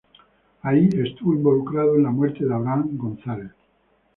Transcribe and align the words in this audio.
Ahí 0.63 0.89
estuvo 1.03 1.35
involucrado 1.35 1.95
en 1.95 2.01
la 2.01 2.09
muerte 2.09 2.43
de 2.43 2.51
Abraham 2.55 2.97
González. 2.97 3.51